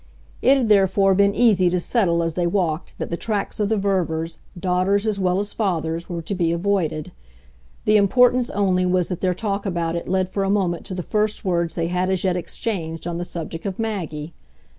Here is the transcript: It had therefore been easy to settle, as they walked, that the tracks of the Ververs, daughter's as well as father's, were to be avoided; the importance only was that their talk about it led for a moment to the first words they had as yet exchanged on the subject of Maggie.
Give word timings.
It 0.41 0.57
had 0.57 0.67
therefore 0.69 1.13
been 1.13 1.35
easy 1.35 1.69
to 1.69 1.79
settle, 1.79 2.23
as 2.23 2.33
they 2.33 2.47
walked, 2.47 2.95
that 2.97 3.11
the 3.11 3.17
tracks 3.17 3.59
of 3.59 3.69
the 3.69 3.77
Ververs, 3.77 4.39
daughter's 4.59 5.05
as 5.05 5.19
well 5.19 5.37
as 5.37 5.53
father's, 5.53 6.09
were 6.09 6.23
to 6.23 6.33
be 6.33 6.51
avoided; 6.51 7.11
the 7.85 7.97
importance 7.97 8.49
only 8.49 8.83
was 8.87 9.09
that 9.09 9.21
their 9.21 9.35
talk 9.35 9.63
about 9.63 9.95
it 9.95 10.07
led 10.09 10.27
for 10.27 10.43
a 10.43 10.49
moment 10.49 10.87
to 10.87 10.95
the 10.95 11.03
first 11.03 11.45
words 11.45 11.75
they 11.75 11.89
had 11.89 12.09
as 12.09 12.23
yet 12.23 12.35
exchanged 12.35 13.05
on 13.05 13.19
the 13.19 13.23
subject 13.25 13.63
of 13.67 13.77
Maggie. 13.77 14.33